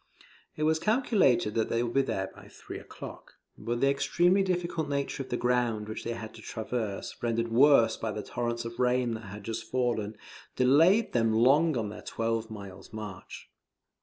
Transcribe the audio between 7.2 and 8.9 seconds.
rendered worse by the torrents of